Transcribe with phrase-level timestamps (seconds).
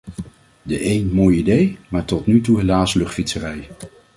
[0.61, 3.67] De een mooi idee, maar tot nu toe helaas luchtfietserij.